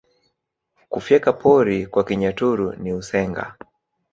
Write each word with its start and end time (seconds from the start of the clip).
Kufyeka 0.91 1.29
pori 1.41 1.79
kwa 1.91 2.03
Kinyaturu 2.07 2.67
ni 2.81 2.93
Usenga 2.99 3.55